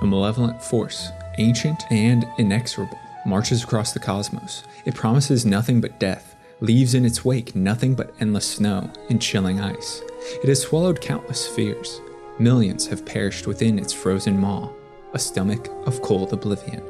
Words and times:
a 0.00 0.06
malevolent 0.06 0.62
force, 0.62 1.10
ancient 1.38 1.84
and 1.90 2.26
inexorable, 2.38 2.98
marches 3.26 3.62
across 3.62 3.92
the 3.92 4.00
cosmos. 4.00 4.64
It 4.84 4.94
promises 4.94 5.46
nothing 5.46 5.80
but 5.80 5.98
death, 5.98 6.36
leaves 6.60 6.94
in 6.94 7.04
its 7.04 7.24
wake 7.24 7.54
nothing 7.54 7.94
but 7.94 8.14
endless 8.20 8.46
snow 8.46 8.90
and 9.10 9.20
chilling 9.20 9.60
ice. 9.60 10.02
It 10.42 10.48
has 10.48 10.62
swallowed 10.62 11.00
countless 11.00 11.44
spheres. 11.44 12.00
Millions 12.38 12.86
have 12.86 13.06
perished 13.06 13.46
within 13.46 13.78
its 13.78 13.92
frozen 13.92 14.38
maw, 14.38 14.70
a 15.12 15.18
stomach 15.18 15.68
of 15.86 16.02
cold 16.02 16.32
oblivion. 16.32 16.82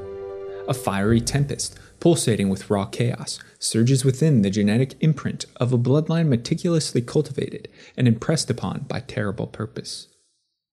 A 0.67 0.75
fiery 0.75 1.21
tempest, 1.21 1.79
pulsating 2.01 2.49
with 2.49 2.71
raw 2.71 2.87
chaos, 2.87 3.39
surges 3.59 4.05
within 4.05 4.43
the 4.43 4.51
genetic 4.51 4.95
imprint 5.01 5.45
of 5.57 5.73
a 5.73 5.79
bloodline 5.79 6.29
meticulously 6.29 7.03
cultivated 7.03 7.69
and 7.97 8.09
impressed 8.09 8.49
upon 8.49 8.81
by 8.81 9.01
terrible 9.01 9.47
purpose. 9.47 10.09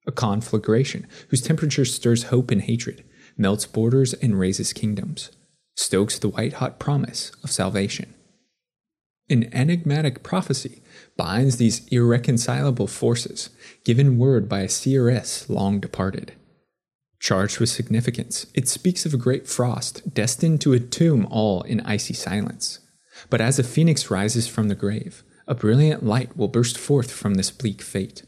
A 0.08 0.12
conflagration 0.12 1.08
whose 1.30 1.41
temperature 1.41 1.86
stirs 1.86 2.23
hope 2.23 2.52
and 2.52 2.62
hatred, 2.62 3.04
melts 3.38 3.66
borders 3.66 4.14
and 4.16 4.40
raises 4.40 4.74
kingdoms, 4.74 5.32
stokes 5.76 6.18
the 6.18 6.30
white 6.30 6.54
hot 6.54 6.80
promise 6.80 7.32
of 7.44 7.52
salvation. 7.52 8.14
An 9.30 9.54
enigmatic 9.54 10.24
prophecy 10.24 10.82
binds 11.16 11.58
these 11.58 11.88
irreconcilable 11.88 12.88
forces, 12.88 13.50
given 13.86 14.18
word 14.18 14.50
by 14.50 14.62
a 14.62 14.70
seeress 14.70 15.50
long 15.50 15.80
departed. 15.80 16.34
Charged 17.20 17.60
with 17.60 17.70
significance, 17.70 18.48
it 18.55 18.68
speaks 18.68 19.05
of 19.05 19.13
a 19.13 19.18
great 19.18 19.48
frost 19.48 20.13
destined 20.13 20.60
to 20.62 20.74
entomb 20.74 21.27
all 21.30 21.62
in 21.62 21.80
icy 21.82 22.16
silence. 22.16 22.80
But 23.30 23.40
as 23.40 23.60
a 23.60 23.63
phoenix 23.63 24.10
rises 24.10 24.48
from 24.48 24.68
the 24.68 24.76
grave, 24.76 25.24
a 25.48 25.54
brilliant 25.54 26.04
light 26.04 26.36
will 26.36 26.48
burst 26.48 26.77
forth 26.77 27.12
from 27.12 27.35
this 27.35 27.52
bleak 27.52 27.82
fate. 27.82 28.24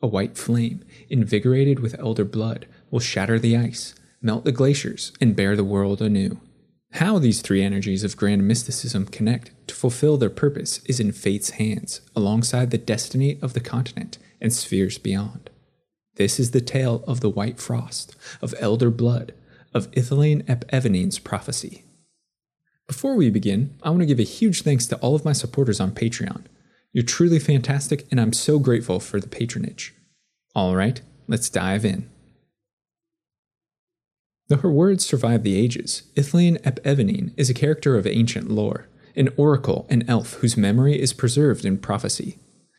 A 0.00 0.06
white 0.06 0.38
flame, 0.38 0.84
invigorated 1.08 1.80
with 1.80 1.98
elder 1.98 2.24
blood, 2.24 2.66
will 2.90 3.00
shatter 3.00 3.38
the 3.38 3.56
ice, 3.56 3.94
melt 4.22 4.44
the 4.44 4.52
glaciers, 4.52 5.12
and 5.20 5.34
bear 5.34 5.56
the 5.56 5.64
world 5.64 6.00
anew. 6.00 6.40
How 6.92 7.18
these 7.18 7.42
three 7.42 7.62
energies 7.62 8.04
of 8.04 8.16
grand 8.16 8.46
mysticism 8.46 9.06
connect 9.06 9.50
to 9.68 9.74
fulfill 9.74 10.16
their 10.16 10.30
purpose 10.30 10.80
is 10.84 11.00
in 11.00 11.12
fate's 11.12 11.50
hands, 11.50 12.00
alongside 12.16 12.70
the 12.70 12.78
destiny 12.78 13.38
of 13.42 13.52
the 13.52 13.60
continent 13.60 14.18
and 14.40 14.52
spheres 14.52 14.98
beyond. 14.98 15.50
This 16.14 16.40
is 16.40 16.52
the 16.52 16.60
tale 16.60 17.04
of 17.06 17.20
the 17.20 17.28
White 17.28 17.60
Frost, 17.60 18.16
of 18.40 18.54
Elder 18.58 18.90
Blood, 18.90 19.34
of 19.74 19.90
Ithlinne 19.92 20.44
aep 20.44 20.64
Aevenien's 20.72 21.18
prophecy. 21.18 21.84
Before 22.86 23.16
we 23.16 23.30
begin, 23.30 23.74
I 23.82 23.90
want 23.90 24.00
to 24.00 24.06
give 24.06 24.18
a 24.18 24.24
huge 24.24 24.62
thanks 24.62 24.86
to 24.86 24.96
all 24.96 25.14
of 25.14 25.24
my 25.24 25.32
supporters 25.32 25.78
on 25.78 25.92
Patreon. 25.92 26.44
You're 26.92 27.04
truly 27.04 27.38
fantastic, 27.38 28.06
and 28.10 28.20
I'm 28.20 28.32
so 28.32 28.58
grateful 28.58 29.00
for 29.00 29.20
the 29.20 29.28
patronage. 29.28 29.94
All 30.54 30.74
right, 30.74 31.00
let's 31.26 31.50
dive 31.50 31.84
in. 31.84 32.08
Though 34.48 34.56
her 34.56 34.70
words 34.70 35.04
survive 35.04 35.42
the 35.42 35.56
ages, 35.56 36.04
Ithlinne 36.16 36.60
aep 36.62 36.80
Aevenien 36.80 37.34
is 37.36 37.50
a 37.50 37.54
character 37.54 37.96
of 37.96 38.06
ancient 38.06 38.50
lore, 38.50 38.88
an 39.14 39.28
oracle 39.36 39.86
and 39.90 40.08
elf 40.08 40.34
whose 40.34 40.56
memory 40.56 40.98
is 40.98 41.12
preserved 41.12 41.66
in 41.66 41.76
prophecy. 41.78 42.38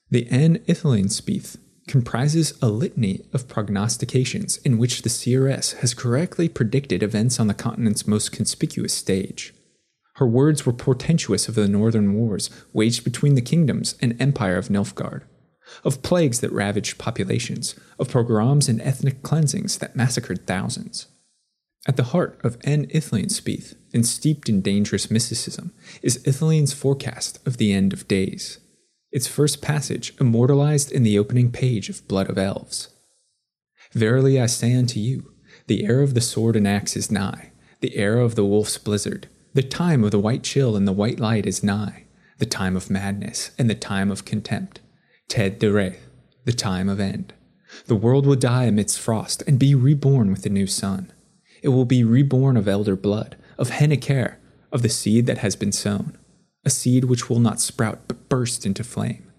The 0.10 0.28
Aen 0.32 0.58
Ithlinnespeath 0.66 1.58
comprises 1.88 2.58
a 2.62 2.70
litany 2.70 3.26
of 3.34 3.48
prognostications 3.48 4.58
in 4.58 4.80
which 4.80 5.04
the 5.04 5.10
seeress 5.10 5.74
has 5.74 5.94
correctly 5.94 6.50
predicted 6.50 7.04
events 7.04 7.40
on 7.40 7.48
the 7.48 7.54
continent's 7.54 8.08
most 8.08 8.32
conspicuous 8.32 8.94
stage. 8.94 9.54
Her 10.20 10.28
words 10.28 10.66
were 10.66 10.74
portentous 10.74 11.48
of 11.48 11.56
the 11.56 11.70
northern 11.70 12.14
wars 12.14 12.50
waged 12.74 13.06
between 13.06 13.36
the 13.36 13.42
kingdoms 13.42 13.96
and 14.02 14.22
empire 14.22 14.58
of 14.58 14.68
Nilfgaard, 14.68 15.24
of 15.86 16.04
plagues 16.04 16.42
that 16.42 16.52
ravaged 16.52 16.98
populations, 16.98 17.74
of 17.98 18.12
pogroms 18.12 18.68
and 18.68 18.82
ethnic 18.82 19.24
cleansings 19.24 19.78
that 19.78 19.96
massacred 19.96 20.46
thousands. 20.46 21.08
At 21.88 21.96
the 21.96 22.12
heart 22.12 22.38
of 22.44 22.58
Aen 22.66 22.88
Ithlinnespeath, 22.88 23.76
and 23.94 24.06
steeped 24.06 24.50
in 24.50 24.60
dangerous 24.60 25.10
mysticism, 25.10 25.72
is 26.02 26.22
Ithlinne's 26.28 26.74
forecast 26.74 27.40
of 27.48 27.56
the 27.56 27.72
end 27.72 27.94
of 27.94 28.08
days 28.10 28.60
its 29.14 29.26
first 29.26 29.62
passage 29.62 30.14
immortalized 30.20 30.92
in 30.92 31.04
the 31.04 31.18
opening 31.18 31.50
page 31.50 31.88
of 31.88 32.06
Blood 32.10 32.30
of 32.30 32.38
Elves. 32.38 32.90
Verily 33.94 34.40
I 34.40 34.48
say 34.48 34.76
unto 34.76 35.00
you, 35.00 35.34
the 35.68 35.86
era 35.86 36.04
of 36.04 36.14
the 36.14 36.22
sword 36.22 36.58
and 36.58 36.68
axe 36.68 36.98
is 36.98 37.10
nigh, 37.10 37.54
the 37.80 37.96
era 37.96 38.24
of 38.24 38.36
the 38.36 38.46
wolf's 38.46 38.78
blizzard, 38.78 39.30
the 39.54 39.64
time 39.64 40.04
of 40.04 40.12
the 40.12 40.20
white 40.20 40.44
chill 40.44 40.76
and 40.76 40.88
the 40.88 40.94
white 40.94 41.20
light 41.20 41.46
is 41.46 41.64
nigh, 41.64 42.06
the 42.38 42.46
time 42.46 42.76
of 42.76 42.90
madness 42.90 43.52
and 43.58 43.70
the 43.70 43.76
time 43.76 44.12
of 44.12 44.26
contempt, 44.26 44.80
Tedd 45.28 45.60
Deireádh 45.60 45.98
the 46.46 46.54
time 46.54 46.90
of 46.90 47.00
end. 47.00 47.34
The 47.86 47.96
world 47.96 48.26
will 48.26 48.36
die 48.36 48.64
amidst 48.64 49.00
frost 49.00 49.44
and 49.46 49.60
be 49.60 49.76
reborn 49.76 50.32
with 50.32 50.42
the 50.42 50.50
new 50.50 50.66
sun. 50.66 51.12
It 51.62 51.70
will 51.70 51.86
be 51.86 52.04
reborn 52.04 52.58
of 52.58 52.68
elder 52.68 52.96
blood, 52.96 53.36
of 53.58 53.70
Hen 53.70 53.92
Ichaer, 53.92 54.38
of 54.72 54.82
the 54.82 54.90
seed 54.90 55.28
that 55.28 55.40
has 55.40 55.56
been 55.56 55.72
sown 55.72 56.18
a 56.66 56.70
seed 56.70 57.06
which 57.06 57.30
will 57.30 57.40
not 57.40 57.62
sprout 57.62 58.00
but 58.08 58.28
burst 58.28 58.66
into 58.66 58.84
flame. 58.84 59.32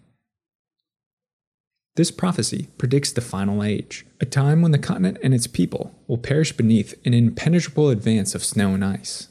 This 1.96 2.10
prophecy 2.10 2.68
predicts 2.78 3.12
the 3.12 3.20
final 3.20 3.62
age, 3.62 4.06
a 4.20 4.24
time 4.24 4.62
when 4.62 4.72
the 4.72 4.78
continent 4.78 5.18
and 5.22 5.34
its 5.34 5.46
people 5.46 5.94
will 6.06 6.16
perish 6.16 6.52
beneath 6.52 6.94
an 7.04 7.12
impenetrable 7.12 7.90
advance 7.90 8.34
of 8.34 8.42
snow 8.42 8.72
and 8.72 8.84
ice. 8.84 9.28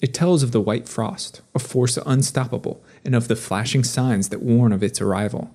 It 0.00 0.14
tells 0.14 0.42
of 0.42 0.52
the 0.52 0.60
white 0.60 0.88
frost, 0.88 1.40
a 1.54 1.58
force 1.58 1.98
unstoppable, 2.06 2.84
and 3.04 3.14
of 3.14 3.28
the 3.28 3.36
flashing 3.36 3.82
signs 3.82 4.28
that 4.28 4.42
warn 4.42 4.72
of 4.72 4.82
its 4.82 5.00
arrival. 5.00 5.54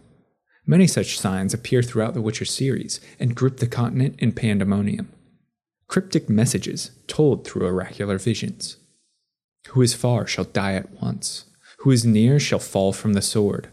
Many 0.66 0.88
such 0.88 1.20
signs 1.20 1.54
appear 1.54 1.82
throughout 1.82 2.14
the 2.14 2.22
Witcher 2.22 2.46
series 2.46 3.00
and 3.20 3.36
grip 3.36 3.58
the 3.58 3.68
continent 3.68 4.16
in 4.20 4.32
pandemonium. 4.32 5.12
Cryptic 5.88 6.30
messages 6.30 6.92
told 7.08 7.46
through 7.46 7.68
oracular 7.68 8.18
visions. 8.18 8.78
Who 9.70 9.82
is 9.82 9.94
far 9.94 10.28
shall 10.28 10.46
die 10.46 10.74
at 10.74 11.02
once. 11.02 11.46
Who 11.80 11.92
is 11.92 12.06
near 12.06 12.40
shall 12.40 12.60
fall 12.60 12.94
from 12.94 13.14
the 13.14 13.22
sword. 13.22 13.70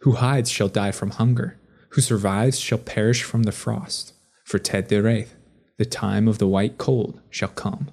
Who 0.00 0.12
hides 0.12 0.50
shall 0.50 0.68
die 0.68 0.92
from 0.92 1.10
hunger. 1.10 1.58
Who 1.90 2.00
survives 2.00 2.58
shall 2.58 2.78
perish 2.78 3.22
from 3.22 3.44
the 3.44 3.52
frost. 3.52 4.12
For 4.44 4.58
Tedd 4.58 4.88
Deireádh, 4.88 5.28
the 5.78 5.84
time 5.84 6.28
of 6.28 6.38
the 6.38 6.46
white 6.46 6.76
cold 6.76 7.20
shall 7.30 7.48
come. 7.48 7.88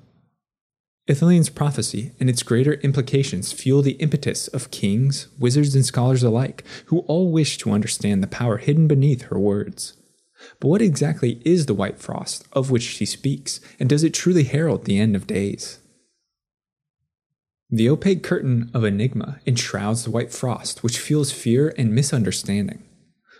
Ithlinne's 1.11 1.49
prophecy 1.49 2.13
and 2.21 2.29
its 2.29 2.41
greater 2.41 2.75
implications 2.75 3.51
fuel 3.51 3.81
the 3.81 3.99
impetus 3.99 4.47
of 4.47 4.71
kings, 4.71 5.27
wizards, 5.37 5.75
and 5.75 5.85
scholars 5.85 6.23
alike, 6.23 6.63
who 6.85 6.99
all 6.99 7.31
wish 7.31 7.57
to 7.57 7.71
understand 7.71 8.23
the 8.23 8.27
power 8.27 8.57
hidden 8.57 8.87
beneath 8.87 9.23
her 9.23 9.37
words. 9.37 9.93
But 10.61 10.69
what 10.69 10.81
exactly 10.81 11.41
is 11.43 11.65
the 11.65 11.73
white 11.73 11.99
frost 11.99 12.47
of 12.53 12.71
which 12.71 12.83
she 12.83 13.05
speaks, 13.05 13.59
and 13.77 13.89
does 13.89 14.05
it 14.05 14.13
truly 14.13 14.43
herald 14.43 14.85
the 14.85 14.99
end 14.99 15.17
of 15.17 15.27
days? 15.27 15.79
The 17.69 17.89
opaque 17.89 18.23
curtain 18.23 18.71
of 18.73 18.85
enigma 18.85 19.41
enshrouds 19.45 20.05
the 20.05 20.11
white 20.11 20.31
frost, 20.31 20.81
which 20.81 20.97
fuels 20.97 21.31
fear 21.31 21.73
and 21.77 21.93
misunderstanding. 21.93 22.83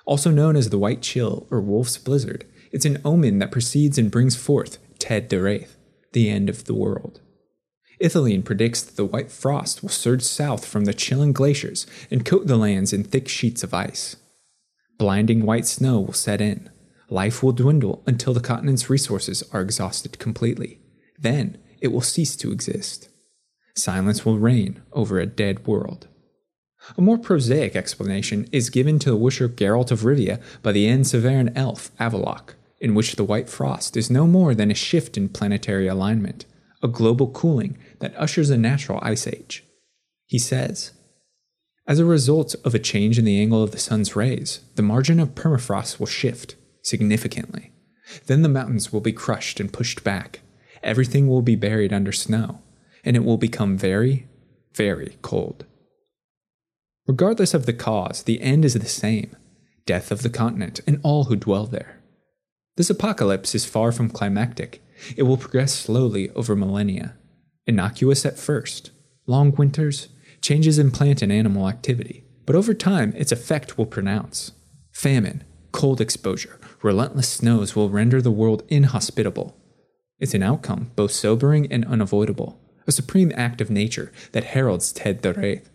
Also 0.06 0.30
known 0.30 0.58
as 0.58 0.70
the 0.70 0.78
white 0.78 1.02
chill 1.02 1.48
or 1.50 1.62
wolf's 1.62 1.98
blizzard, 1.98 2.46
it's 2.74 2.86
an 2.86 3.02
omen 3.06 3.40
that 3.40 3.52
precedes 3.52 3.98
and 3.98 4.12
brings 4.12 4.36
forth 4.36 4.78
Tedd 5.00 5.30
Deireádh, 5.30 5.70
the 6.12 6.30
end 6.30 6.50
of 6.50 6.66
the 6.66 6.74
world. 6.74 7.22
Ithlinne 8.02 8.44
predicts 8.44 8.82
that 8.82 8.96
the 8.96 9.06
white 9.06 9.32
frost 9.32 9.82
will 9.82 9.90
surge 9.90 10.24
south 10.24 10.66
from 10.66 10.86
the 10.86 10.94
chilling 10.94 11.34
glaciers 11.34 11.86
and 12.10 12.26
coat 12.26 12.48
the 12.48 12.58
lands 12.58 12.94
in 12.94 13.04
thick 13.04 13.28
sheets 13.28 13.64
of 13.64 13.74
ice. 13.74 14.16
Blinding 14.98 15.46
white 15.46 15.68
snow 15.68 16.00
will 16.00 16.14
set 16.14 16.42
in. 16.42 16.70
Life 17.10 17.44
will 17.44 17.52
dwindle 17.52 18.04
until 18.08 18.34
the 18.34 18.40
continent's 18.40 18.90
resources 18.90 19.44
are 19.52 19.62
exhausted 19.62 20.18
completely. 20.18 20.80
Then 21.20 21.58
it 21.80 21.90
will 21.90 22.02
cease 22.02 22.36
to 22.38 22.52
exist. 22.52 23.10
Silence 23.76 24.26
will 24.26 24.38
reign 24.38 24.82
over 24.92 25.20
a 25.20 25.26
dead 25.26 25.68
world. 25.68 26.08
A 26.98 27.02
more 27.02 27.18
prosaic 27.18 27.76
explanation 27.76 28.48
is 28.52 28.70
given 28.70 28.98
to 29.00 29.12
the 29.12 29.18
witcher 29.18 29.48
Geralt 29.48 29.92
of 29.92 30.02
Rivia 30.02 30.42
by 30.64 30.72
the 30.72 30.88
En 30.88 31.04
elf 31.56 31.96
Avallac'h, 32.00 32.56
in 32.80 32.96
which 32.96 33.16
the 33.16 33.24
white 33.24 33.50
frost 33.50 33.96
is 33.96 34.10
no 34.10 34.26
more 34.26 34.56
than 34.56 34.72
a 34.72 34.76
shift 34.76 35.18
in 35.18 35.30
planetary 35.30 35.88
alignment, 35.88 36.46
a 36.84 36.88
global 36.88 37.30
cooling 37.30 37.78
that 38.00 38.16
ushers 38.18 38.50
a 38.50 38.58
natural 38.58 39.00
ice 39.02 39.28
age. 39.28 39.64
He 40.26 40.40
says, 40.40 40.92
As 41.88 42.00
a 42.00 42.06
result 42.06 42.56
of 42.64 42.74
a 42.74 42.80
change 42.80 43.20
in 43.20 43.26
the 43.26 43.40
angle 43.40 43.64
of 43.64 43.72
the 43.72 43.80
sun's 43.80 44.16
rays, 44.16 44.62
the 44.76 44.82
margin 44.82 45.20
of 45.20 45.36
permafrost 45.36 46.00
will 46.00 46.08
shift 46.08 46.56
significantly. 46.84 47.72
Then 48.28 48.42
the 48.42 48.50
mountains 48.50 48.92
will 48.92 49.02
be 49.02 49.14
crushed 49.14 49.60
and 49.60 49.72
pushed 49.72 50.04
back. 50.04 50.42
Everything 50.84 51.28
will 51.28 51.42
be 51.42 51.56
buried 51.56 51.94
under 51.94 52.12
snow 52.12 52.60
and 53.04 53.16
it 53.16 53.24
will 53.24 53.38
become 53.38 53.78
very, 53.78 54.28
very 54.74 55.18
cold. 55.22 55.66
Regardless 57.08 57.54
of 57.54 57.66
the 57.66 57.74
cause, 57.74 58.24
the 58.24 58.42
end 58.42 58.64
is 58.64 58.74
the 58.74 58.86
same 58.86 59.36
death 59.86 60.12
of 60.12 60.22
the 60.22 60.30
continent 60.30 60.80
and 60.86 61.00
all 61.04 61.26
who 61.26 61.36
dwell 61.36 61.66
there. 61.66 62.01
This 62.78 62.90
apocalypse 62.90 63.54
is 63.54 63.66
far 63.66 63.92
from 63.92 64.10
climactic. 64.10 64.82
It 65.18 65.24
will 65.24 65.38
progress 65.38 65.74
slowly 65.74 66.30
over 66.32 66.56
millennia. 66.56 67.16
Innocuous 67.68 68.26
at 68.26 68.40
first, 68.40 68.92
long 69.28 69.52
winters, 69.52 70.08
changes 70.42 70.80
in 70.80 70.92
plant 70.92 71.22
and 71.22 71.32
animal 71.32 71.68
activity, 71.68 72.24
but 72.46 72.56
over 72.56 72.74
time 72.74 73.14
its 73.16 73.32
effect 73.32 73.78
will 73.78 73.86
pronounce. 73.86 74.54
Famine, 74.92 75.44
cold 75.72 76.02
exposure, 76.02 76.60
relentless 76.82 77.30
snows 77.30 77.76
will 77.76 77.90
render 77.90 78.22
the 78.22 78.32
world 78.32 78.64
inhospitable. 78.70 79.56
It's 80.20 80.34
an 80.34 80.44
outcome 80.44 80.92
both 80.96 81.12
sobering 81.12 81.72
and 81.72 81.86
unavoidable, 81.86 82.60
a 82.88 82.92
supreme 82.92 83.32
act 83.36 83.62
of 83.62 83.70
nature 83.70 84.12
that 84.32 84.46
heralds 84.46 84.94
Tedd 84.94 85.22
Deireádh. 85.22 85.66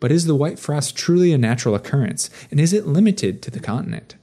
But 0.00 0.12
is 0.12 0.26
the 0.26 0.34
white 0.34 0.58
frost 0.58 0.96
truly 0.96 1.32
a 1.32 1.38
natural 1.38 1.74
occurrence, 1.74 2.30
and 2.50 2.60
is 2.60 2.72
it 2.72 2.86
limited 2.86 3.42
to 3.42 3.50
the 3.50 3.60
continent? 3.60 4.16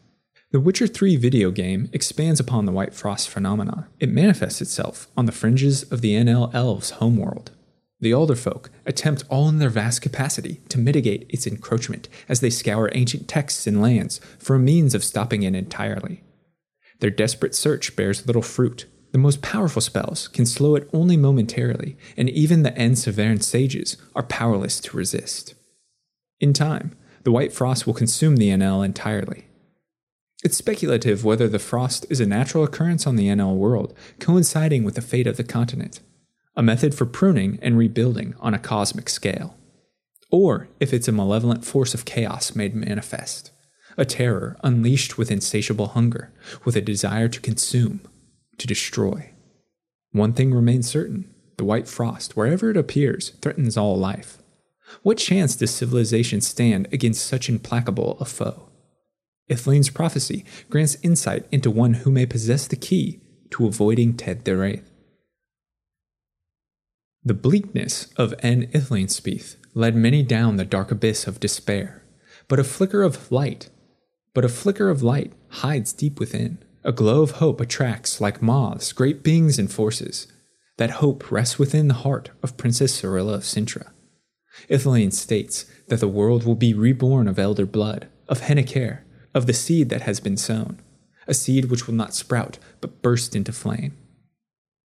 The 0.51 0.60
Witcher 0.60 0.88
3 0.88 1.16
video 1.18 1.51
game 1.51 1.92
expands 1.94 2.40
upon 2.40 2.66
the 2.66 2.72
white 2.72 2.96
frost 2.96 3.30
phenomenon. 3.30 3.86
It 4.00 4.10
manifests 4.10 4.62
itself 4.62 5.07
on 5.16 5.28
the 5.28 5.31
fringes 5.31 5.84
of 5.84 6.01
the 6.01 6.16
Aen 6.16 6.28
Elle 6.28 6.50
elves' 6.56 6.90
homeworld. 6.90 7.51
The 8.00 8.13
Alderfolk 8.13 8.69
attempt 8.84 9.25
all 9.30 9.48
in 9.48 9.60
their 9.60 9.69
vast 9.69 10.01
capacity 10.01 10.62
to 10.69 10.80
mitigate 10.80 11.28
its 11.30 11.46
encroachment 11.46 12.10
as 12.28 12.40
they 12.40 12.50
scour 12.50 12.90
ancient 12.94 13.28
texts 13.28 13.68
and 13.68 13.80
lands 13.80 14.19
for 14.40 14.56
a 14.56 14.60
means 14.60 14.96
of 14.96 15.04
stopping 15.04 15.44
it 15.44 15.54
entirely. 15.54 16.24
Their 17.00 17.12
desperate 17.12 17.54
search 17.54 17.95
bears 17.95 18.25
little 18.25 18.42
fruit. 18.42 18.88
The 19.12 19.19
most 19.19 19.44
powerful 19.44 19.84
spells 19.84 20.28
can 20.30 20.48
slow 20.48 20.74
it 20.74 20.90
only 20.92 21.16
momentarily, 21.16 21.95
and 22.18 22.28
even 22.28 22.63
the 22.63 22.72
Aen 22.72 22.94
Saevherne 22.94 23.44
sages 23.44 23.98
are 24.16 24.24
powerless 24.24 24.80
to 24.80 24.98
resist. 24.98 25.54
In 26.40 26.54
time, 26.54 26.95
the 27.22 27.31
white 27.31 27.54
frost 27.54 27.86
will 27.86 27.94
consume 27.94 28.38
the 28.38 28.50
Aen 28.50 28.63
Elle 28.63 28.81
entirely, 28.81 29.45
it's 30.44 30.58
speculative 30.58 31.26
whether 31.26 31.48
the 31.48 31.60
frost 31.60 32.06
is 32.10 32.20
a 32.20 32.26
natural 32.26 32.64
occurrence 32.64 33.06
on 33.06 33.16
the 33.16 33.30
Aen 33.30 33.40
Elle 33.40 33.56
world, 33.56 33.94
coinciding 34.20 34.84
with 34.84 34.96
the 34.96 35.02
fate 35.02 35.28
of 35.28 35.38
the 35.38 35.44
continent, 35.44 36.00
a 36.56 36.64
method 36.64 36.96
for 36.96 37.06
pruning 37.06 37.60
and 37.62 37.78
rebuilding 37.78 38.36
on 38.40 38.54
a 38.54 38.60
cosmic 38.60 39.10
scale, 39.10 39.58
or 40.32 40.70
if 40.80 40.94
it's 40.94 41.08
a 41.08 41.12
malevolent 41.12 41.66
force 41.66 41.94
of 41.94 42.06
chaos 42.06 42.56
made 42.56 42.74
manifest, 42.74 43.52
a 43.98 44.06
terror 44.06 44.58
unleashed 44.64 45.18
with 45.18 45.32
insatiable 45.32 45.88
hunger, 45.88 46.32
with 46.64 46.76
a 46.76 46.82
desire 46.82 47.28
to 47.28 47.42
consume, 47.42 48.00
to 48.58 48.68
destroy. 48.68 49.32
One 50.12 50.34
thing 50.34 50.54
remains 50.54 50.88
certain 50.88 51.34
the 51.58 51.66
white 51.66 51.90
frost, 51.90 52.38
wherever 52.38 52.70
it 52.70 52.78
appears, 52.78 53.32
threatens 53.42 53.76
all 53.76 53.98
life. 53.98 54.38
What 55.04 55.18
chance 55.18 55.58
does 55.58 55.72
civilization 55.72 56.40
stand 56.40 56.88
against 56.94 57.26
such 57.26 57.50
implacable 57.50 58.18
a 58.22 58.26
foe? 58.26 58.69
Ithlinne's 59.50 59.90
prophecy 59.90 60.46
grants 60.69 60.98
insight 61.04 61.46
into 61.51 61.72
one 61.72 61.96
who 61.96 62.12
may 62.12 62.25
possess 62.25 62.68
the 62.68 62.75
key 62.75 63.22
to 63.51 63.68
avoiding 63.68 64.13
Tedd 64.13 64.44
Deireádh. 64.44 64.84
The 67.24 67.34
bleakness 67.34 68.07
of 68.16 68.34
Aen 68.44 68.72
Ithlinnespeath 68.72 69.56
led 69.74 69.96
many 69.96 70.24
down 70.24 70.56
the 70.56 70.66
dark 70.66 70.92
abyss 70.92 71.28
of 71.28 71.40
despair, 71.40 72.04
but 72.48 72.60
a 72.60 72.63
flicker 72.63 73.04
of 73.04 73.31
light, 73.31 73.69
but 74.34 74.46
a 74.46 74.50
flicker 74.50 74.90
of 74.90 75.04
light 75.04 75.34
hides 75.50 75.92
deep 75.92 76.19
within. 76.19 76.60
A 76.84 76.94
glow 76.94 77.22
of 77.22 77.31
hope 77.31 77.60
attracts, 77.60 78.22
like 78.22 78.42
moths, 78.42 78.94
great 78.94 79.22
beings 79.22 79.60
and 79.60 79.69
forces. 79.69 80.28
That 80.78 81.02
hope 81.02 81.30
rests 81.30 81.60
within 81.60 81.90
the 81.90 81.94
heart 82.06 82.30
of 82.42 82.56
Princess 82.56 83.02
Cirilla 83.02 83.36
of 83.36 83.44
Cintra. 83.44 83.92
Ithlinne 84.69 85.12
states 85.12 85.66
that 85.90 86.00
the 86.00 86.07
world 86.07 86.45
will 86.45 86.56
be 86.56 86.74
reborn 86.74 87.28
of 87.28 87.38
elder 87.38 87.66
blood, 87.66 88.07
of 88.30 88.42
Hen 88.42 88.57
Ichaer, 88.57 89.02
of 89.34 89.46
the 89.46 89.54
seed 89.54 89.90
that 89.90 90.02
has 90.02 90.20
been 90.20 90.38
sown, 90.38 90.80
a 91.28 91.34
seed 91.34 91.66
which 91.66 91.88
will 91.88 91.94
not 91.94 92.14
sprout 92.14 92.58
but 92.81 93.02
burst 93.02 93.36
into 93.36 93.52
flame. 93.52 93.96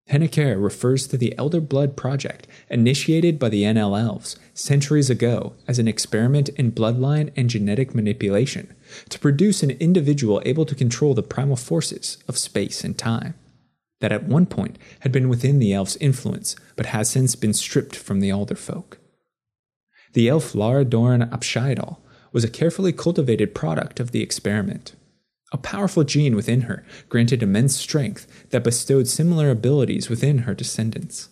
Hen 0.09 0.21
Ichaer 0.21 0.63
refers 0.63 1.07
to 1.07 1.17
the 1.17 1.37
Elder 1.39 1.61
Blood 1.61 1.97
Project, 1.97 2.47
initiated 2.69 3.39
by 3.39 3.49
the 3.49 3.65
Aen 3.65 3.79
Elle 3.79 3.97
Elves 3.97 4.37
centuries 4.53 5.09
ago 5.09 5.55
as 5.67 5.79
an 5.79 5.89
experiment 5.89 6.51
in 6.51 6.73
bloodline 6.73 7.33
and 7.37 7.49
genetic 7.49 7.95
manipulation 7.95 8.75
to 9.09 9.19
produce 9.19 9.63
an 9.63 9.71
individual 9.71 10.43
able 10.45 10.67
to 10.67 10.75
control 10.75 11.15
the 11.15 11.23
primal 11.23 11.57
forces 11.57 12.19
of 12.29 12.37
space 12.37 12.85
and 12.85 12.99
time, 12.99 13.35
that 14.01 14.13
at 14.13 14.25
one 14.25 14.45
point 14.45 14.79
had 15.01 15.11
been 15.11 15.31
within 15.31 15.59
the 15.59 15.73
elves' 15.73 15.97
influence 15.97 16.55
but 16.77 16.87
has 16.87 17.09
since 17.09 17.35
been 17.35 17.55
stripped 17.55 17.97
from 17.97 18.21
the 18.21 18.31
Alder 18.31 18.57
folk. 18.57 18.99
The 20.13 20.29
elf 20.29 20.55
Lara 20.55 20.85
Dorren 20.85 21.27
aep 21.31 21.41
Shiadhal 21.41 21.97
was 22.35 22.45
a 22.45 22.51
carefully 22.51 22.93
cultivated 22.93 23.55
product 23.55 24.01
of 24.01 24.11
the 24.11 24.21
experiment. 24.21 24.95
A 25.53 25.57
powerful 25.57 26.03
gene 26.03 26.35
within 26.35 26.63
her 26.63 26.85
granted 27.09 27.43
immense 27.43 27.77
strength 27.77 28.51
that 28.51 28.65
bestowed 28.65 29.07
similar 29.07 29.51
abilities 29.51 30.11
within 30.11 30.39
her 30.39 30.53
descendants. 30.53 31.29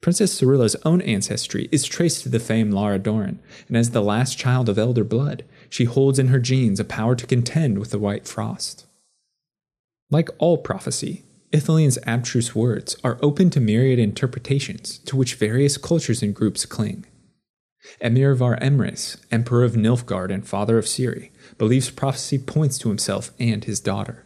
Princess 0.00 0.32
Cirilla's 0.32 0.76
own 0.84 1.00
ancestry 1.00 1.68
is 1.72 1.84
traced 1.84 2.22
to 2.22 2.28
the 2.28 2.38
famed 2.38 2.72
Lara 2.72 2.98
Dorren, 2.98 3.38
and 3.66 3.76
as 3.76 3.90
the 3.90 4.02
last 4.02 4.38
child 4.38 4.68
of 4.68 4.78
elder 4.78 5.02
blood, 5.02 5.44
she 5.68 5.84
holds 5.84 6.18
in 6.18 6.28
her 6.28 6.38
genes 6.38 6.78
a 6.78 6.84
power 6.84 7.16
to 7.16 7.26
contend 7.26 7.78
with 7.78 7.90
the 7.90 7.98
White 7.98 8.28
Frost. 8.28 8.86
Like 10.10 10.28
all 10.38 10.58
prophecy, 10.58 11.24
Ithlinne's 11.50 11.98
abstruse 12.06 12.54
words 12.54 12.96
are 13.02 13.18
open 13.22 13.48
to 13.50 13.60
myriad 13.60 13.98
interpretations 13.98 14.98
to 14.98 15.16
which 15.16 15.34
various 15.34 15.78
cultures 15.78 16.22
and 16.22 16.34
groups 16.34 16.66
cling. 16.66 17.06
Emhyr 18.00 18.36
var 18.36 18.56
Emreis, 18.60 19.16
Emperor 19.30 19.64
of 19.64 19.72
Nilfgaard 19.72 20.32
and 20.32 20.46
father 20.46 20.78
of 20.78 20.84
Ciri, 20.84 21.30
believes 21.56 21.90
prophecy 21.90 22.38
points 22.38 22.78
to 22.78 22.88
himself 22.88 23.30
and 23.38 23.64
his 23.64 23.80
daughter. 23.80 24.24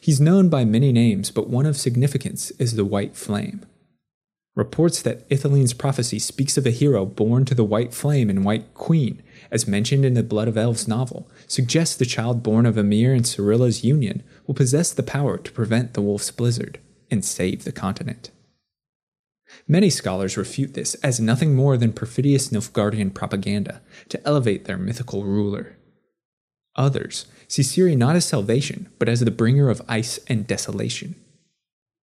He's 0.00 0.20
known 0.20 0.48
by 0.48 0.64
many 0.64 0.92
names, 0.92 1.30
but 1.30 1.48
one 1.48 1.66
of 1.66 1.76
significance 1.76 2.50
is 2.52 2.76
the 2.76 2.84
White 2.84 3.16
Flame. 3.16 3.64
Reports 4.54 5.02
that 5.02 5.28
Ithlinne's 5.30 5.74
prophecy 5.74 6.20
speaks 6.20 6.56
of 6.56 6.64
a 6.64 6.70
hero 6.70 7.04
born 7.04 7.44
to 7.44 7.56
the 7.56 7.64
White 7.64 7.92
Flame 7.92 8.30
and 8.30 8.44
White 8.44 8.72
Queen, 8.72 9.20
as 9.50 9.66
mentioned 9.66 10.04
in 10.04 10.14
the 10.14 10.22
Blood 10.22 10.46
of 10.46 10.56
Elves 10.56 10.86
novel, 10.86 11.28
suggest 11.48 11.98
the 11.98 12.06
child 12.06 12.42
born 12.42 12.64
of 12.64 12.76
Emhyr 12.76 13.14
and 13.14 13.26
Cirilla's 13.26 13.82
union 13.82 14.22
will 14.46 14.54
possess 14.54 14.92
the 14.92 15.02
power 15.02 15.38
to 15.38 15.52
prevent 15.52 15.94
the 15.94 16.02
Wolf's 16.02 16.30
Blizzard 16.30 16.78
and 17.10 17.24
save 17.24 17.64
the 17.64 17.72
continent. 17.72 18.30
Many 19.66 19.90
scholars 19.90 20.36
refute 20.36 20.74
this 20.74 20.94
as 20.96 21.20
nothing 21.20 21.54
more 21.54 21.76
than 21.76 21.92
perfidious 21.92 22.48
Nilfgaardian 22.48 23.14
propaganda 23.14 23.80
to 24.08 24.26
elevate 24.26 24.64
their 24.64 24.78
mythical 24.78 25.24
ruler. 25.24 25.76
Others 26.76 27.26
see 27.48 27.62
Ciri 27.62 27.96
not 27.96 28.16
as 28.16 28.24
salvation, 28.24 28.88
but 28.98 29.08
as 29.08 29.20
the 29.20 29.30
bringer 29.30 29.70
of 29.70 29.82
ice 29.88 30.18
and 30.28 30.46
desolation. 30.46 31.14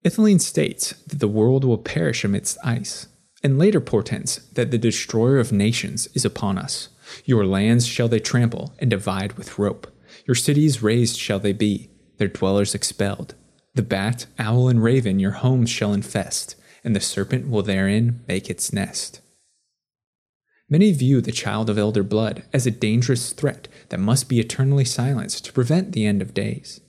Ithlinne 0.06 0.42
states 0.42 0.94
that 1.08 1.20
the 1.20 1.28
world 1.28 1.64
will 1.64 1.78
perish 1.78 2.24
amidst 2.24 2.58
ice, 2.64 3.08
and 3.44 3.60
later 3.60 3.80
portends 3.80 4.38
that 4.54 4.72
the 4.72 4.78
destroyer 4.78 5.38
of 5.38 5.52
nations 5.52 6.08
is 6.14 6.26
upon 6.26 6.58
us. 6.58 6.90
Your 7.26 7.46
lands 7.46 7.86
shall 7.86 8.08
they 8.08 8.20
trample 8.20 8.74
and 8.80 8.90
divide 8.90 9.34
with 9.34 9.60
rope. 9.60 9.88
Your 10.26 10.36
cities 10.36 10.82
razed 10.82 11.18
shall 11.18 11.40
they 11.40 11.54
be, 11.54 11.90
their 12.18 12.28
dwellers 12.28 12.74
expelled. 12.74 13.36
The 13.74 13.82
bat, 13.82 14.26
owl, 14.38 14.68
and 14.68 14.84
raven 14.84 15.20
your 15.20 15.32
homes 15.32 15.70
shall 15.70 15.94
infest, 15.94 16.56
and 16.84 16.96
the 16.96 17.00
serpent 17.02 17.50
will 17.50 17.64
therein 17.64 18.24
make 18.28 18.50
its 18.50 18.74
nest. 18.74 19.22
Many 20.70 20.94
view 20.94 21.20
the 21.20 21.34
child 21.34 21.70
of 21.70 21.78
elder 21.78 22.02
blood 22.02 22.44
as 22.54 22.66
a 22.66 22.72
dangerous 22.72 23.34
threat 23.34 23.68
that 23.90 24.00
must 24.00 24.30
be 24.30 24.40
eternally 24.40 24.86
silenced 24.86 25.44
to 25.46 25.54
prevent 25.54 25.92
the 25.92 26.06
end 26.06 26.22
of 26.22 26.34
days. 26.34 26.80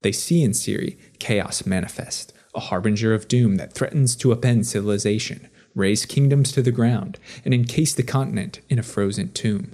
They 0.00 0.12
see 0.12 0.42
in 0.42 0.52
Ciri 0.52 0.96
chaos 1.18 1.66
manifest, 1.66 2.32
a 2.54 2.60
harbinger 2.60 3.12
of 3.12 3.28
doom 3.28 3.56
that 3.56 3.74
threatens 3.74 4.16
to 4.16 4.34
upend 4.34 4.64
civilization, 4.64 5.48
raze 5.74 6.06
kingdoms 6.06 6.50
to 6.52 6.62
the 6.62 6.72
ground, 6.72 7.18
and 7.44 7.52
encase 7.52 7.92
the 7.94 8.02
continent 8.02 8.60
in 8.70 8.78
a 8.78 8.82
frozen 8.82 9.32
tomb. 9.32 9.72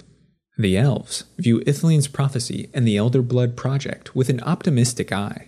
The 0.57 0.77
elves 0.77 1.23
view 1.37 1.61
Ithlinne's 1.61 2.07
prophecy 2.07 2.69
and 2.73 2.85
the 2.85 2.97
Elder 2.97 3.21
Blood 3.21 3.55
project 3.55 4.15
with 4.15 4.29
an 4.29 4.41
optimistic 4.41 5.11
eye. 5.11 5.47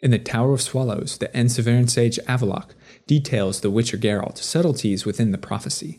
In 0.00 0.10
the 0.10 0.18
Tower 0.18 0.52
of 0.52 0.62
Swallows, 0.62 1.18
the 1.18 1.28
Aen 1.36 1.46
Saevherne 1.46 1.88
sage 1.88 2.18
Avallac'h 2.26 2.74
details 3.10 3.60
the 3.60 3.72
Witcher 3.72 3.98
Geralt 3.98 4.38
subtleties 4.38 5.04
within 5.04 5.32
the 5.32 5.46
prophecy. 5.48 5.98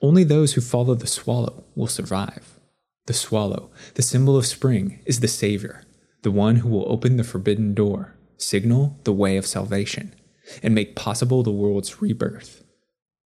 Only 0.00 0.24
those 0.24 0.54
who 0.54 0.60
follow 0.60 0.96
the 0.96 1.06
swallow 1.06 1.64
will 1.76 1.86
survive. 1.86 2.58
The 3.06 3.12
swallow, 3.12 3.70
the 3.94 4.02
symbol 4.02 4.36
of 4.36 4.44
spring, 4.44 4.98
is 5.06 5.20
the 5.20 5.28
savior, 5.28 5.84
the 6.22 6.32
one 6.32 6.56
who 6.56 6.68
will 6.68 6.90
open 6.90 7.18
the 7.18 7.30
forbidden 7.32 7.72
door, 7.72 8.16
signal 8.36 8.98
the 9.04 9.12
way 9.12 9.36
of 9.36 9.46
salvation, 9.46 10.12
and 10.60 10.74
make 10.74 10.96
possible 10.96 11.44
the 11.44 11.52
world's 11.52 12.02
rebirth. 12.02 12.64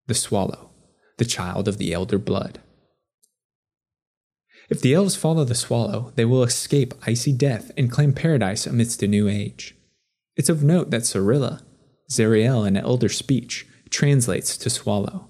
The 0.08 0.14
swallow, 0.14 0.72
the 1.18 1.26
child 1.26 1.68
of 1.68 1.78
the 1.78 1.92
elder 1.92 2.18
blood. 2.18 2.62
If 4.70 4.80
the 4.80 4.94
elves 4.94 5.18
follow 5.18 5.44
the 5.44 5.56
swallow, 5.56 6.14
they 6.16 6.24
will 6.24 6.44
escape 6.44 6.94
icy 7.06 7.34
death 7.34 7.70
and 7.76 7.92
claim 7.92 8.14
paradise 8.14 8.66
amidst 8.66 9.04
a 9.04 9.08
new 9.08 9.28
age. 9.28 9.76
It's 10.38 10.48
of 10.48 10.64
note 10.64 10.90
that 10.92 11.02
Cirilla, 11.02 11.64
Zireael 12.12 12.68
in 12.68 12.76
Elder 12.76 13.08
speech, 13.08 13.66
translates 13.90 14.58
to 14.58 14.70
swallow. 14.70 15.30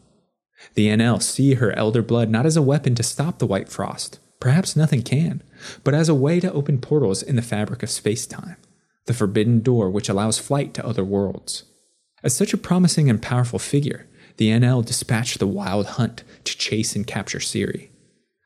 The 0.74 0.90
Aen 0.90 1.00
Elle 1.00 1.20
see 1.20 1.54
her 1.54 1.72
elder 1.78 2.02
blood 2.02 2.30
not 2.30 2.48
as 2.48 2.58
a 2.58 2.62
weapon 2.62 2.96
to 2.96 3.04
stop 3.04 3.38
the 3.38 3.46
White 3.46 3.70
Frost, 3.70 4.20
perhaps 4.40 4.76
nothing 4.76 5.04
can, 5.04 5.44
but 5.84 5.94
as 5.94 6.10
a 6.10 6.16
way 6.16 6.40
to 6.40 6.52
open 6.52 6.82
portals 6.82 7.22
in 7.22 7.36
the 7.36 7.44
fabric 7.44 7.84
of 7.84 7.92
space 7.92 8.26
time, 8.26 8.58
the 9.06 9.14
forbidden 9.14 9.60
door 9.60 9.92
which 9.92 10.10
allows 10.10 10.40
flight 10.40 10.74
to 10.74 10.86
other 10.86 11.04
worlds. 11.04 11.66
As 12.24 12.36
such 12.36 12.52
a 12.52 12.58
promising 12.58 13.12
and 13.12 13.22
powerful 13.22 13.60
figure, 13.60 14.08
the 14.38 14.50
Aen 14.50 14.64
Elle 14.64 14.82
dispatched 14.82 15.38
the 15.38 15.46
Wild 15.46 15.86
Hunt 15.86 16.24
to 16.46 16.58
chase 16.58 16.96
and 16.96 17.06
capture 17.06 17.40
Ciri. 17.40 17.90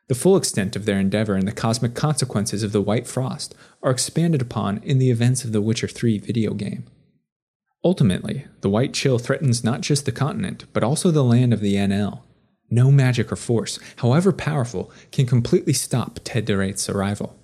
The 0.07 0.15
full 0.15 0.35
extent 0.35 0.75
of 0.75 0.83
their 0.83 0.99
endeavor 0.99 1.35
and 1.35 1.47
the 1.47 1.53
cosmic 1.53 1.95
consequences 1.95 2.63
of 2.63 2.73
the 2.73 2.81
White 2.81 3.07
Frost 3.07 3.55
are 3.81 3.91
expanded 3.91 4.41
upon 4.41 4.79
in 4.83 4.99
the 4.99 5.09
events 5.09 5.45
of 5.45 5.53
the 5.53 5.61
Witcher 5.61 5.87
3 5.87 6.17
video 6.17 6.53
game. 6.53 6.85
Ultimately, 7.85 8.47
the 8.61 8.69
white 8.69 8.95
chill 8.95 9.19
threatens 9.19 9.63
not 9.63 9.81
just 9.81 10.05
the 10.05 10.11
continent, 10.11 10.65
but 10.73 10.83
also 10.83 11.11
the 11.11 11.23
land 11.23 11.53
of 11.53 11.59
the 11.61 11.77
Aen 11.77 11.91
Elle. 11.91 12.25
No 12.71 12.91
magic 12.91 13.31
or 13.31 13.35
force, 13.35 13.77
however 13.97 14.31
powerful, 14.31 14.91
can 15.11 15.27
completely 15.27 15.71
stop 15.71 16.19
Tedd 16.23 16.47
Deireádh's 16.47 16.89
arrival. 16.89 17.37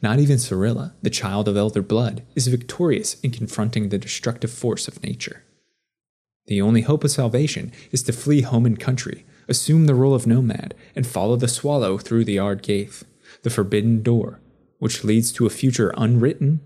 Not 0.00 0.20
even 0.20 0.38
Cirilla, 0.38 0.94
the 1.02 1.10
child 1.10 1.48
of 1.48 1.56
elder 1.58 1.82
blood, 1.82 2.22
is 2.34 2.48
victorious 2.48 3.20
in 3.20 3.30
confronting 3.30 3.90
the 3.90 3.98
destructive 3.98 4.50
force 4.50 4.88
of 4.88 5.02
nature. 5.02 5.44
The 6.46 6.62
only 6.62 6.80
hope 6.80 7.04
of 7.04 7.10
salvation 7.10 7.70
is 7.92 8.02
to 8.04 8.12
flee 8.14 8.40
home 8.40 8.64
and 8.64 8.80
country, 8.80 9.26
assume 9.48 9.84
the 9.84 9.94
role 9.94 10.14
of 10.14 10.26
nomad, 10.26 10.74
and 10.96 11.06
follow 11.06 11.36
the 11.36 11.46
swallow 11.46 11.98
through 11.98 12.24
the 12.24 12.38
Ard 12.38 12.62
Gaeth, 12.62 13.02
the 13.42 13.50
forbidden 13.50 14.02
door, 14.02 14.40
which 14.78 15.04
leads 15.04 15.30
to 15.32 15.44
a 15.44 15.50
future 15.50 15.92
unwritten, 15.98 16.60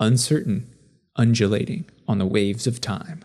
uncertain, 0.00 0.68
undulating 1.14 1.88
on 2.08 2.18
the 2.18 2.26
waves 2.26 2.66
of 2.66 2.80
time. 2.80 3.24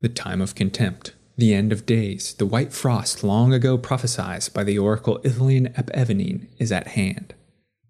The 0.00 0.08
time 0.08 0.40
of 0.40 0.54
contempt, 0.54 1.12
the 1.36 1.52
end 1.52 1.72
of 1.72 1.84
days, 1.84 2.34
the 2.34 2.46
white 2.46 2.72
frost 2.72 3.24
long 3.24 3.52
ago 3.52 3.76
prophesied 3.76 4.48
by 4.54 4.62
the 4.62 4.78
oracle 4.78 5.18
Ithlinne 5.24 5.74
aep 5.74 5.90
Aevenien 5.94 6.46
is 6.58 6.70
at 6.70 6.88
hand. 6.88 7.34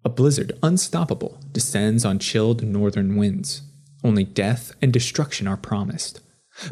A 0.03 0.09
blizzard 0.09 0.51
unstoppable 0.63 1.39
descends 1.51 2.05
on 2.05 2.19
chilled 2.19 2.63
northern 2.63 3.15
winds. 3.15 3.61
Only 4.03 4.23
death 4.23 4.71
and 4.81 4.93
destruction 4.93 5.47
are 5.47 5.57
promised. 5.57 6.21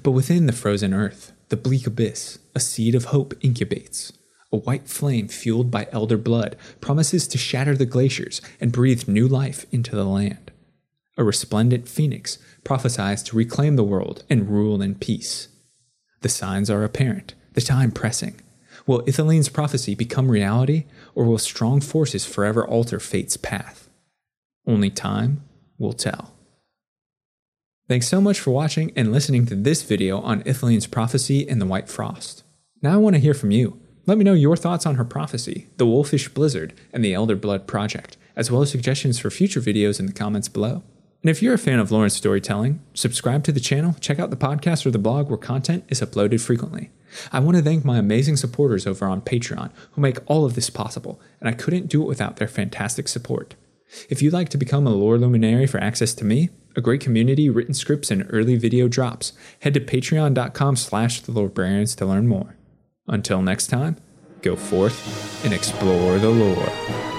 But 0.02 0.12
within 0.12 0.46
the 0.46 0.54
frozen 0.54 0.94
earth, 0.94 1.34
the 1.50 1.58
bleak 1.58 1.86
abyss, 1.86 2.40
a 2.56 2.60
seed 2.60 2.96
of 2.96 3.06
hope 3.06 3.34
incubates. 3.42 4.13
A 4.52 4.58
white 4.58 4.88
flame 4.88 5.28
fueled 5.28 5.72
by 5.72 5.88
elder 5.92 6.18
blood 6.18 6.56
promises 6.80 7.28
to 7.28 7.38
shatter 7.38 7.75
the 7.75 7.88
glaciers 7.88 8.40
and 8.62 8.72
breathe 8.72 9.08
new 9.08 9.28
life 9.28 9.66
into 9.72 9.96
the 9.96 10.06
land. 10.06 10.52
A 11.15 11.24
resplendent 11.24 11.88
phoenix 11.88 12.39
prophesies 12.63 13.22
to 13.24 13.36
reclaim 13.36 13.75
the 13.75 13.84
world 13.84 14.24
and 14.29 14.50
rule 14.50 14.82
in 14.82 14.96
peace. 14.96 15.48
The 16.22 16.29
signs 16.29 16.70
are 16.70 16.84
apparent, 16.84 17.36
the 17.53 17.62
time 17.62 17.91
pressing. 17.91 18.41
Will 18.88 19.03
Ithlinne's 19.03 19.50
prophecy 19.50 19.93
become 19.93 20.32
reality, 20.32 20.86
or 21.13 21.25
will 21.25 21.38
strong 21.38 21.82
forces 21.82 22.25
forever 22.25 22.67
alter 22.67 23.00
fate's 23.00 23.38
path? 23.38 23.89
Only 24.65 24.89
time 24.89 25.43
will 25.77 25.93
tell. 25.93 26.34
Thanks 27.88 28.08
so 28.08 28.20
much 28.20 28.39
for 28.39 28.51
watching 28.51 28.91
and 28.96 29.12
listening 29.12 29.46
to 29.48 29.55
this 29.55 29.84
video 29.84 30.20
on 30.22 30.41
Ithlinne's 30.43 30.88
prophecy 30.88 31.48
and 31.48 31.62
the 31.62 31.65
White 31.65 31.89
Frost. 31.89 32.43
Now 32.82 32.93
I 32.93 32.98
want 32.98 33.15
to 33.15 33.22
hear 33.22 33.34
from 33.34 33.51
you. 33.51 33.79
Let 34.05 34.17
me 34.17 34.24
know 34.24 34.34
your 34.34 34.58
thoughts 34.58 34.86
on 34.86 34.96
her 34.96 35.05
prophecy, 35.05 35.67
the 35.77 35.86
Wolfish 35.86 36.29
Blizzard, 36.29 36.74
and 36.91 37.05
the 37.05 37.13
Elder 37.13 37.36
Blood 37.36 37.67
project, 37.67 38.17
as 38.36 38.50
well 38.50 38.62
as 38.62 38.72
suggestions 38.72 39.20
for 39.20 39.29
future 39.29 39.62
videos 39.62 40.00
in 40.00 40.08
the 40.08 40.13
comments 40.13 40.50
below. 40.50 40.84
And 41.24 41.30
if 41.30 41.42
you're 41.42 41.53
a 41.53 41.58
fan 41.58 41.80
of 41.80 41.89
Lauren's 41.89 42.13
storytelling, 42.13 42.82
subscribe 42.94 43.46
to 43.46 43.53
the 43.53 43.62
channel, 43.62 43.96
check 44.01 44.20
out 44.20 44.30
the 44.30 44.36
podcast 44.36 44.86
or 44.86 44.92
the 44.92 45.00
blog 45.00 45.30
where 45.30 45.38
content 45.38 45.86
is 45.88 46.01
uploaded 46.01 46.42
frequently. 46.42 46.92
I 47.32 47.39
want 47.39 47.56
to 47.56 47.63
thank 47.63 47.86
my 47.86 47.98
amazing 47.98 48.36
supporters 48.36 48.86
over 48.86 49.06
on 49.06 49.22
Patreon 49.22 49.72
who 49.92 50.01
make 50.01 50.18
all 50.25 50.44
of 50.44 50.56
this 50.56 50.70
possible, 50.70 51.22
and 51.39 51.48
I 51.48 51.53
couldn't 51.53 51.88
do 51.88 52.01
it 52.01 52.08
without 52.08 52.36
their 52.36 52.48
fantastic 52.50 53.08
support. 53.08 53.56
If 54.10 54.22
you'd 54.22 54.34
like 54.34 54.50
to 54.50 54.58
become 54.58 54.86
a 54.86 54.89
lore 54.89 55.18
luminary 55.18 55.65
for 55.65 55.77
access 55.77 56.13
to 56.15 56.25
me, 56.25 56.50
a 56.75 56.82
great 56.82 57.00
community, 57.00 57.50
written 57.50 57.74
scripts, 57.74 58.12
and 58.12 58.27
early 58.30 58.58
video 58.58 58.89
drops, 58.89 59.32
head 59.62 59.75
to 59.75 59.80
patreon.com 59.80 60.75
slash 60.75 61.22
the 61.22 61.32
lorebrarians 61.32 61.96
to 61.98 62.06
learn 62.06 62.27
more. 62.27 62.58
Until 63.08 63.42
next 63.42 63.68
time, 63.68 63.96
go 64.42 64.58
forth 64.58 65.46
and 65.46 65.53
explore 65.53 66.20
the 66.20 66.30
lore. 66.30 67.12